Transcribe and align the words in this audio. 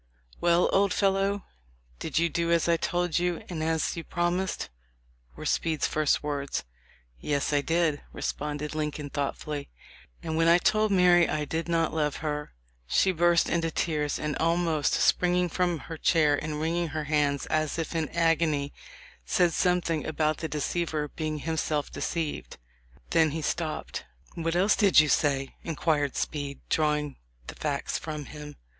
"Well, 0.39 0.67
old 0.73 0.93
fellow, 0.93 1.45
did 1.99 2.17
you 2.17 2.27
do 2.27 2.51
as 2.51 2.67
I 2.67 2.75
told 2.75 3.19
you 3.19 3.43
and 3.49 3.61
as 3.61 3.95
you 3.95 4.03
promised?" 4.03 4.67
were 5.35 5.45
Speed's 5.45 5.85
first 5.85 6.23
words. 6.23 6.63
"Yes, 7.19 7.53
I 7.53 7.61
did," 7.61 8.01
responded 8.11 8.73
Lincoln, 8.73 9.11
thoughtfully, 9.11 9.69
"and 10.23 10.35
when 10.37 10.47
I 10.47 10.57
told 10.57 10.91
Mary 10.91 11.29
I 11.29 11.45
did 11.45 11.69
not 11.69 11.93
love 11.93 12.15
her, 12.25 12.51
she 12.87 13.11
burst 13.11 13.47
into 13.47 13.69
tears 13.69 14.17
and 14.17 14.35
almost 14.37 14.93
springing 14.95 15.49
from 15.49 15.77
her 15.77 15.97
chair 15.99 16.35
and 16.35 16.59
wringing 16.59 16.87
her 16.87 17.03
hands 17.03 17.45
as 17.45 17.77
if 17.77 17.93
in 17.95 18.09
agony, 18.09 18.73
said 19.23 19.53
something 19.53 20.07
about 20.07 20.37
the 20.37 20.47
deceiver 20.47 21.09
being 21.09 21.37
himself 21.37 21.91
de 21.91 21.99
ceived." 22.01 22.57
Then 23.11 23.29
he 23.29 23.43
stopped. 23.43 24.05
"What 24.33 24.55
else 24.55 24.75
did 24.75 24.99
you 24.99 25.09
say?" 25.09 25.57
inquired 25.61 26.15
Speed, 26.15 26.59
drawing 26.69 27.17
the 27.45 27.53
facts 27.55 27.99
from 27.99 28.25
him. 28.25 28.55